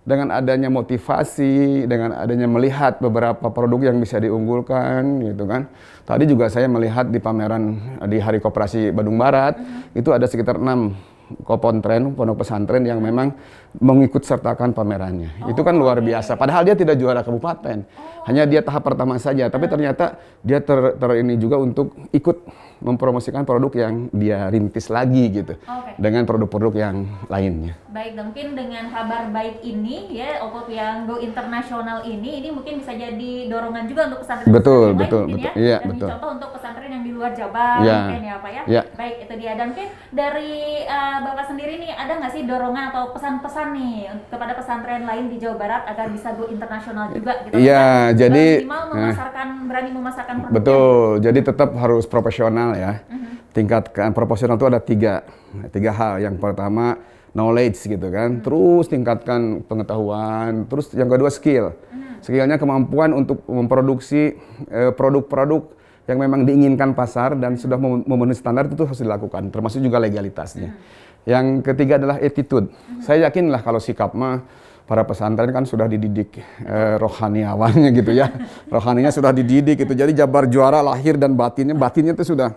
Dengan 0.02 0.34
adanya 0.34 0.66
motivasi, 0.66 1.86
dengan 1.86 2.18
adanya 2.18 2.50
melihat 2.50 2.98
beberapa 2.98 3.50
produk 3.54 3.90
yang 3.90 3.98
bisa 4.02 4.18
diunggulkan 4.18 5.22
gitu 5.30 5.46
kan. 5.46 5.70
Tadi 6.02 6.26
juga 6.26 6.50
saya 6.50 6.66
melihat 6.66 7.06
di 7.06 7.22
pameran 7.22 7.98
di 8.10 8.18
Hari 8.18 8.42
Koperasi 8.42 8.90
Bandung 8.90 9.18
Barat, 9.18 9.58
-huh. 9.58 9.98
itu 9.98 10.10
ada 10.10 10.26
sekitar 10.26 10.58
enam 10.58 10.98
kopontren, 11.40 12.12
pondok 12.12 12.44
pesantren 12.44 12.84
yang 12.84 13.00
memang 13.00 13.32
mengikut 13.80 14.20
sertakan 14.20 14.76
pamerannya. 14.76 15.32
Oh, 15.44 15.48
itu 15.52 15.60
kan 15.64 15.72
luar 15.72 16.04
biasa. 16.04 16.36
Padahal 16.36 16.68
dia 16.68 16.76
tidak 16.76 17.00
juara 17.00 17.24
kabupaten. 17.24 17.88
Oh. 17.88 18.28
Hanya 18.28 18.44
dia 18.44 18.60
tahap 18.60 18.84
pertama 18.84 19.16
saja, 19.16 19.48
tapi 19.48 19.66
ternyata 19.66 20.20
dia 20.44 20.60
ter, 20.60 20.94
ter 20.94 21.10
ini 21.18 21.40
juga 21.40 21.56
untuk 21.58 21.96
ikut 22.12 22.36
mempromosikan 22.82 23.46
produk 23.46 23.70
yang 23.88 23.94
dia 24.10 24.50
rintis 24.50 24.90
lagi 24.90 25.30
gitu. 25.30 25.54
Okay. 25.54 25.94
Dengan 25.96 26.26
produk-produk 26.26 26.74
yang 26.74 26.96
lainnya. 27.30 27.78
Baik, 27.94 28.18
mungkin 28.18 28.58
dengan 28.58 28.90
kabar 28.90 29.30
baik 29.30 29.62
ini 29.62 30.18
ya 30.18 30.42
Oppo 30.42 30.66
yang 30.66 31.06
go 31.06 31.22
internasional 31.22 32.02
ini 32.02 32.42
ini 32.42 32.48
mungkin 32.50 32.82
bisa 32.82 32.90
jadi 32.92 33.46
dorongan 33.46 33.86
juga 33.86 34.10
untuk 34.10 34.20
pesantren 34.26 34.50
betul, 34.50 34.86
betul, 34.98 35.24
lain 35.30 35.34
betul, 35.38 35.46
ya. 35.46 35.52
Iya, 35.54 35.78
Dan 35.78 35.88
betul. 35.94 36.08
contoh 36.10 36.30
untuk 36.40 36.50
pesantren 36.58 36.90
yang 36.90 37.04
di 37.06 37.12
luar 37.14 37.32
Jabar 37.32 37.78
ya. 37.86 37.98
mungkin 38.10 38.22
ya 38.26 38.34
Pak 38.42 38.50
ya. 38.50 38.62
ya. 38.66 38.82
Baik, 38.98 39.16
itu 39.24 39.34
dia. 39.38 39.52
Dan 39.54 39.66
mungkin 39.72 39.88
dari 40.10 40.52
uh, 40.90 41.18
Bapak 41.22 41.44
sendiri 41.48 41.78
nih 41.78 41.94
ada 41.94 42.18
nggak 42.18 42.32
sih 42.34 42.42
dorongan 42.42 42.84
atau 42.90 43.14
pesan-pesan 43.14 43.66
nih 43.72 44.10
kepada 44.28 44.52
pesantren 44.58 45.06
lain 45.06 45.30
di 45.30 45.36
Jawa 45.38 45.56
Barat 45.56 45.82
agar 45.86 46.10
bisa 46.10 46.34
go 46.34 46.50
internasional 46.50 47.14
juga 47.14 47.46
gitu? 47.46 47.54
Iya, 47.54 48.12
jadi 48.12 48.66
minimal 48.66 48.82
memasarkan 48.92 49.46
eh, 49.46 49.66
berani 49.70 49.90
memasarkan 49.94 50.34
produknya. 50.42 50.56
Betul, 50.58 51.06
jadi 51.22 51.38
tetap 51.40 51.70
harus 51.78 52.04
profesional 52.10 52.74
ya. 52.74 52.92
Uh 53.06 53.14
-huh. 53.14 53.32
Tingkatkan 53.54 54.10
profesional 54.10 54.58
itu 54.58 54.66
ada 54.66 54.80
tiga, 54.82 55.22
tiga 55.70 55.90
hal. 55.94 56.18
Yang 56.18 56.36
pertama 56.42 56.98
knowledge 57.32 57.80
gitu 57.88 58.08
kan, 58.12 58.38
uh-huh. 58.38 58.44
terus 58.44 58.84
tingkatkan 58.92 59.64
pengetahuan, 59.64 60.68
terus 60.68 60.92
yang 60.92 61.08
kedua 61.08 61.32
skill. 61.32 61.72
Uh-huh. 61.72 62.20
Skillnya 62.20 62.60
kemampuan 62.60 63.16
untuk 63.16 63.44
memproduksi 63.48 64.36
eh, 64.68 64.92
produk-produk 64.92 65.72
eh, 65.72 66.12
yang 66.12 66.18
memang 66.20 66.44
diinginkan 66.44 66.92
pasar 66.92 67.38
dan 67.38 67.56
sudah 67.56 67.78
memenuhi 67.80 68.36
standar 68.36 68.68
itu 68.68 68.84
harus 68.84 69.00
dilakukan, 69.00 69.48
termasuk 69.48 69.80
juga 69.80 69.96
legalitasnya. 70.00 70.76
Uh-huh. 70.76 71.01
Yang 71.22 71.62
ketiga 71.62 72.02
adalah 72.02 72.18
attitude. 72.18 72.74
Saya 72.98 73.30
yakinlah 73.30 73.62
kalau 73.62 73.78
sikap 73.78 74.10
mah 74.14 74.42
para 74.82 75.06
pesantren 75.06 75.54
kan 75.54 75.62
sudah 75.62 75.86
dididik 75.86 76.42
eh, 76.66 76.94
rohaniawannya 76.98 77.90
gitu 77.94 78.10
ya. 78.10 78.26
Rohaninya 78.66 79.14
sudah 79.14 79.30
dididik 79.30 79.86
gitu. 79.86 79.94
Jadi 79.94 80.12
Jabar 80.18 80.50
juara 80.50 80.82
lahir 80.82 81.14
dan 81.14 81.38
batinnya 81.38 81.78
batinnya 81.78 82.18
itu 82.18 82.34
sudah 82.34 82.50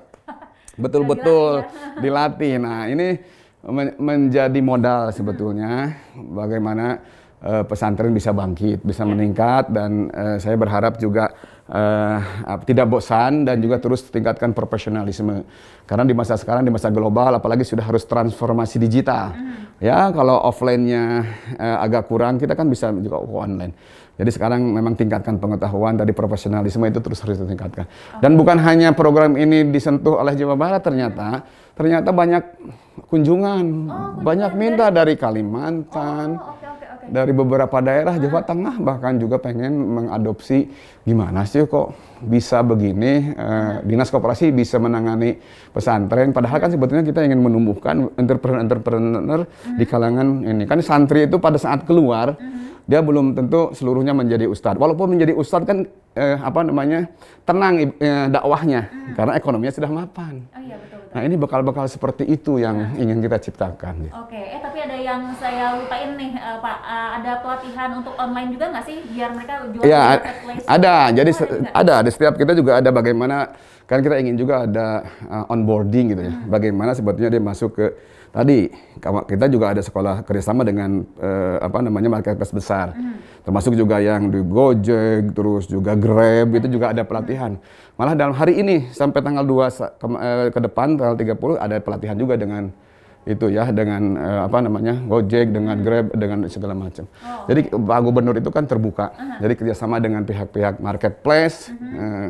betul-betul 0.75 1.63
dilatih. 2.01 2.57
Nah, 2.59 2.89
ini 2.89 3.21
men 3.65 3.97
menjadi 3.97 4.59
modal 4.61 5.09
sebetulnya 5.13 5.93
bagaimana 6.13 6.99
eh, 7.41 7.63
pesantren 7.69 8.13
bisa 8.13 8.33
bangkit, 8.33 8.81
bisa 8.81 9.05
ya. 9.05 9.09
meningkat 9.09 9.69
dan 9.69 10.09
eh, 10.09 10.37
saya 10.41 10.57
berharap 10.57 10.97
juga 10.97 11.29
uh, 11.69 12.19
tidak 12.65 12.85
bosan 12.89 13.45
dan 13.45 13.61
juga 13.61 13.81
terus 13.81 14.05
tingkatkan 14.09 14.53
profesionalisme. 14.53 15.45
Karena 15.85 16.01
di 16.01 16.17
masa 16.17 16.33
sekarang, 16.33 16.65
di 16.65 16.73
masa 16.73 16.89
global, 16.89 17.37
apalagi 17.37 17.61
sudah 17.61 17.85
harus 17.85 18.05
transformasi 18.09 18.81
digital. 18.81 19.37
Mm. 19.37 19.85
Ya, 19.85 20.09
kalau 20.09 20.41
offline-nya 20.41 21.25
uh, 21.61 21.77
agak 21.85 22.09
kurang, 22.09 22.41
kita 22.41 22.57
kan 22.57 22.65
bisa 22.69 22.89
juga 22.95 23.21
online. 23.21 23.73
Jadi 24.15 24.31
sekarang 24.31 24.63
memang 24.63 24.95
tingkatkan 24.95 25.35
pengetahuan 25.43 25.99
dari 25.99 26.15
profesionalisme 26.15 26.87
itu 26.87 27.03
terus 27.03 27.19
harus 27.19 27.35
ditingkatkan. 27.35 27.83
Dan 28.23 28.39
bukan 28.39 28.55
hanya 28.63 28.95
program 28.95 29.35
ini 29.35 29.67
disentuh 29.67 30.23
oleh 30.23 30.39
Jawa 30.39 30.55
Barat 30.55 30.79
ternyata, 30.79 31.43
ternyata 31.75 32.15
banyak 32.15 32.43
kunjungan, 33.11 33.65
oh, 33.91 34.23
banyak 34.23 34.55
minta 34.55 34.87
dari 34.87 35.19
Kalimantan. 35.19 36.39
Oh, 36.39 36.55
okay 36.55 36.74
dari 37.09 37.31
beberapa 37.31 37.77
daerah 37.81 38.15
Jawa 38.17 38.41
Tengah 38.45 38.75
bahkan 38.81 39.17
juga 39.17 39.37
pengen 39.41 39.73
mengadopsi. 39.75 40.69
Gimana 41.05 41.45
sih 41.45 41.65
kok 41.69 41.93
bisa 42.25 42.65
begini? 42.65 43.33
Uh, 43.35 43.85
dinas 43.85 44.09
koperasi 44.09 44.49
bisa 44.49 44.81
menangani 44.81 45.37
pesantren? 45.69 46.33
Padahal 46.33 46.57
kan 46.57 46.69
sebetulnya 46.73 47.05
kita 47.05 47.25
ingin 47.25 47.41
menumbuhkan 47.41 48.09
entrepreneur-entrepreneur 48.17 49.45
hmm. 49.45 49.77
di 49.77 49.85
kalangan 49.85 50.27
ini. 50.45 50.63
Kan 50.65 50.81
santri 50.81 51.29
itu 51.29 51.37
pada 51.37 51.61
saat 51.61 51.85
keluar 51.85 52.33
hmm. 52.37 52.85
dia 52.89 53.01
belum 53.01 53.37
tentu 53.37 53.73
seluruhnya 53.73 54.13
menjadi 54.13 54.49
ustadz. 54.49 54.81
Walaupun 54.81 55.17
menjadi 55.17 55.33
ustadz 55.37 55.67
kan 55.67 55.85
eh, 56.15 56.37
apa 56.39 56.63
namanya 56.63 57.11
tenang 57.43 57.75
eh, 57.99 58.25
dakwahnya 58.31 58.87
hmm. 58.89 59.13
karena 59.19 59.31
ekonominya 59.37 59.73
sudah 59.75 59.91
mapan. 59.91 60.41
Oh, 60.55 60.61
iya, 60.63 60.75
betul, 60.79 60.97
betul. 61.05 61.13
Nah 61.13 61.21
ini 61.21 61.35
bekal-bekal 61.35 61.85
seperti 61.91 62.23
itu 62.25 62.57
yang 62.57 62.75
nah. 62.75 62.97
ingin 62.97 63.19
kita 63.21 63.37
ciptakan. 63.37 63.93
Gitu. 64.07 64.13
Oke, 64.15 64.39
eh 64.39 64.59
tapi 64.63 64.77
ada 64.81 64.97
yang 64.97 65.21
saya 65.37 65.77
lupain 65.77 66.15
nih 66.15 66.31
uh, 66.39 66.57
Pak, 66.63 66.77
uh, 66.81 67.09
ada 67.21 67.31
pelatihan 67.43 67.89
untuk 67.99 68.15
online 68.15 68.49
juga 68.55 68.65
nggak 68.71 68.85
sih 68.87 68.97
biar 69.11 69.29
mereka 69.35 69.53
jual 69.69 69.83
ya, 69.83 70.19
ada. 70.65 70.95
Jadi 71.11 71.31
oh, 71.35 71.47
ada. 71.71 71.95
Di 72.01 72.11
setiap 72.11 72.33
kita 72.39 72.51
juga 72.55 72.79
ada 72.79 72.89
bagaimana 72.89 73.51
kan 73.85 74.01
kita 74.01 74.17
ingin 74.17 74.35
juga 74.39 74.65
ada 74.65 75.05
uh, 75.29 75.53
onboarding 75.53 76.15
gitu 76.15 76.21
ya. 76.25 76.33
Hmm. 76.33 76.49
Bagaimana 76.49 76.91
sebetulnya 76.97 77.29
dia 77.29 77.43
masuk 77.43 77.77
ke 77.77 77.87
tadi 78.35 78.67
kita 79.31 79.47
juga 79.47 79.71
ada 79.71 79.79
sekolah 79.79 80.27
kerjasama 80.27 80.67
dengan 80.67 81.07
uh, 81.23 81.63
apa 81.63 81.79
namanya 81.79 82.19
marketplace 82.19 82.51
besar, 82.51 82.91
mm. 82.91 83.24
Termasuk 83.45 83.77
juga 83.77 84.01
yang 84.01 84.33
di 84.33 84.41
Gojek, 84.41 85.31
terus 85.37 85.69
juga 85.69 85.93
Grab 85.93 86.57
itu 86.57 86.67
juga 86.67 86.91
ada 86.91 87.05
pelatihan. 87.05 87.55
Malah 87.95 88.17
dalam 88.17 88.33
hari 88.33 88.59
ini 88.59 88.89
sampai 88.91 89.21
tanggal 89.21 89.45
2 89.45 90.01
ke, 90.01 90.05
uh, 90.09 90.47
ke 90.51 90.59
depan 90.65 90.97
tanggal 90.97 91.15
30 91.15 91.61
ada 91.61 91.75
pelatihan 91.79 92.17
juga 92.17 92.35
dengan 92.35 92.73
itu 93.25 93.49
ya 93.49 93.69
dengan 93.73 94.17
uh, 94.17 94.41
apa 94.49 94.57
namanya 94.65 94.97
Gojek, 95.05 95.53
dengan 95.53 95.77
Grab, 95.79 96.09
dengan 96.17 96.49
segala 96.49 96.73
macam. 96.73 97.05
Oh. 97.23 97.45
Jadi 97.47 97.69
Pak 97.69 97.99
Gubernur 98.01 98.35
itu 98.35 98.49
kan 98.49 98.65
terbuka, 98.65 99.13
uh 99.13 99.17
-huh. 99.17 99.37
jadi 99.45 99.53
kerjasama 99.53 100.01
dengan 100.01 100.25
pihak-pihak 100.25 100.81
marketplace. 100.81 101.69
Uh 101.69 101.77
-huh. 101.77 102.01
uh, 102.01 102.29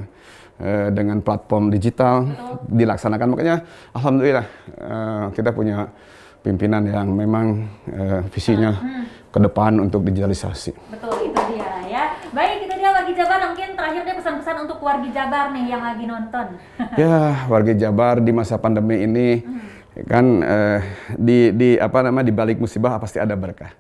Eh, 0.55 0.87
dengan 0.95 1.19
platform 1.19 1.67
digital 1.67 2.31
Betul. 2.31 2.79
dilaksanakan. 2.79 3.27
Makanya 3.27 3.55
alhamdulillah 3.91 4.47
uh, 4.79 5.27
kita 5.35 5.51
punya 5.51 5.91
pimpinan 6.39 6.87
yang 6.87 7.11
memang 7.11 7.67
uh, 7.91 8.23
visinya 8.31 8.71
hmm. 8.71 9.04
Ke 9.35 9.39
depan 9.43 9.83
untuk 9.83 10.07
digitalisasi. 10.07 10.71
Betul 10.95 11.27
itu 11.27 11.41
dia 11.51 11.67
ya. 11.91 12.03
Baik 12.31 12.71
itu 12.71 12.73
dia 12.79 12.87
wargi 12.87 13.13
Jabar 13.19 13.51
mungkin 13.51 13.75
terakhir 13.75 14.01
dia 14.07 14.15
pesan-pesan 14.15 14.55
untuk 14.63 14.79
wargi 14.79 15.11
Jabar 15.11 15.51
nih 15.51 15.75
yang 15.75 15.83
lagi 15.83 16.07
nonton. 16.07 16.55
ya 17.03 17.43
wargi 17.51 17.75
Jabar 17.75 18.23
di 18.23 18.31
masa 18.31 18.55
pandemi 18.55 19.03
ini 19.03 19.43
hmm. 19.43 20.07
kan 20.07 20.25
uh, 20.39 20.79
di 21.19 21.51
di 21.51 21.69
apa 21.75 21.99
nama 22.07 22.23
di 22.23 22.31
balik 22.31 22.63
musibah 22.63 22.95
pasti 22.95 23.19
ada 23.19 23.35
berkah 23.35 23.75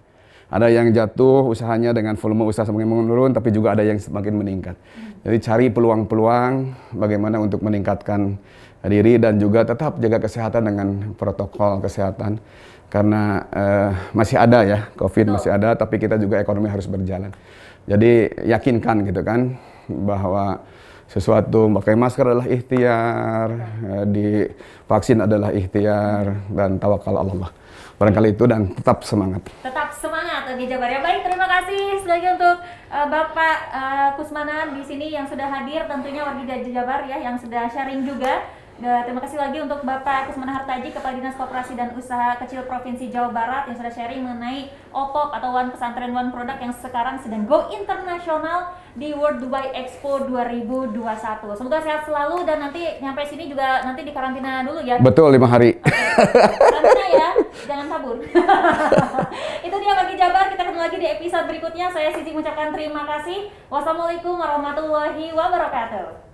Ada 0.45 0.69
yang 0.69 0.93
jatuh 0.93 1.49
usahanya 1.49 1.89
dengan 1.89 2.13
volume 2.21 2.45
usaha 2.45 2.69
semakin 2.69 2.85
menurun, 2.85 3.33
tapi 3.33 3.49
juga 3.49 3.73
ada 3.73 3.81
yang 3.81 3.97
semakin 3.97 4.45
meningkat. 4.45 4.77
Jadi 5.25 5.41
cari 5.41 5.65
peluang-peluang 5.73 6.69
bagaimana 6.93 7.41
untuk 7.41 7.65
meningkatkan 7.65 8.37
diri 8.85 9.17
dan 9.17 9.41
juga 9.41 9.65
tetap 9.65 9.97
jaga 9.97 10.21
kesehatan 10.21 10.69
dengan 10.69 10.87
protokol 11.17 11.81
kesehatan 11.81 12.37
karena 12.89 13.43
uh, 13.51 13.91
masih 14.15 14.37
ada 14.39 14.63
ya 14.63 14.79
COVID 14.95 15.35
masih 15.35 15.51
ada 15.51 15.75
tapi 15.75 15.99
kita 15.99 16.15
juga 16.15 16.39
ekonomi 16.39 16.69
harus 16.69 16.85
berjalan. 16.87 17.33
Jadi 17.85 18.33
yakinkan 18.49 19.05
gitu 19.05 19.21
kan 19.21 19.59
bahwa 19.85 20.65
sesuatu 21.05 21.69
pakai 21.81 21.93
masker 21.93 22.25
adalah 22.25 22.47
ikhtiar 22.49 23.47
uh, 23.85 24.03
di 24.09 24.49
vaksin 24.89 25.21
adalah 25.21 25.53
ikhtiar 25.53 26.49
dan 26.49 26.81
tawakal 26.81 27.17
Allah. 27.17 27.49
Barangkali 27.95 28.35
itu 28.35 28.43
dan 28.43 28.75
tetap 28.75 29.07
semangat. 29.07 29.47
Tetap 29.63 29.95
semangat 29.95 30.51
di 30.59 30.67
Jabar. 30.67 30.91
Ya 30.91 30.99
baik 30.99 31.23
terima 31.23 31.47
kasih. 31.47 32.03
Sekali 32.03 32.27
untuk 32.27 32.59
uh, 32.91 33.07
Bapak 33.07 33.57
uh, 33.71 34.09
Kusmana 34.19 34.67
di 34.75 34.83
sini 34.83 35.15
yang 35.15 35.23
sudah 35.23 35.47
hadir 35.47 35.87
tentunya 35.87 36.27
warga 36.27 36.59
Jabar 36.59 37.07
ya 37.07 37.23
yang 37.23 37.39
sudah 37.39 37.71
sharing 37.71 38.03
juga 38.03 38.43
terima 38.75 39.23
kasih 39.23 39.39
lagi 39.39 39.63
untuk 39.63 39.87
Bapak 39.87 40.27
Kusmana 40.27 40.51
Hartaji, 40.51 40.91
Kepala 40.91 41.15
Dinas 41.15 41.39
Koperasi 41.39 41.79
dan 41.79 41.95
Usaha 41.95 42.35
Kecil 42.43 42.67
Provinsi 42.67 43.07
Jawa 43.07 43.31
Barat 43.31 43.71
yang 43.71 43.79
sudah 43.79 43.93
sharing 43.93 44.19
mengenai 44.19 44.67
OPOP 44.91 45.31
atau 45.31 45.55
One 45.55 45.71
Pesantren 45.71 46.11
One 46.11 46.27
Product 46.27 46.59
yang 46.59 46.75
sekarang 46.75 47.15
sedang 47.23 47.47
go 47.47 47.71
internasional 47.71 48.75
di 48.99 49.15
World 49.15 49.39
Dubai 49.39 49.71
Expo 49.71 50.27
2021. 50.27 50.91
Semoga 51.55 51.79
sehat 51.79 52.03
selalu 52.03 52.43
dan 52.43 52.67
nanti 52.67 52.83
nyampe 52.99 53.23
sini 53.23 53.47
juga 53.47 53.79
nanti 53.87 54.03
di 54.03 54.11
karantina 54.11 54.67
dulu 54.67 54.83
ya. 54.83 54.99
Betul, 54.99 55.31
lima 55.31 55.47
hari. 55.47 55.79
Karantina 56.59 57.05
ya, 57.15 57.29
jangan 57.63 57.87
kabur. 57.95 58.19
Itu 59.67 59.75
dia 59.79 59.93
bagi 59.95 60.15
Jabar, 60.19 60.51
kita 60.51 60.67
ketemu 60.67 60.79
lagi 60.83 60.97
di 60.99 61.07
episode 61.07 61.47
berikutnya. 61.47 61.87
Saya 61.95 62.11
Sisi 62.11 62.35
mengucapkan 62.35 62.75
terima 62.75 63.07
kasih. 63.07 63.47
Wassalamualaikum 63.71 64.35
warahmatullahi 64.35 65.31
wabarakatuh. 65.31 66.24